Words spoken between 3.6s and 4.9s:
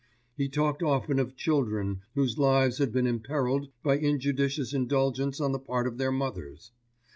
by injudicious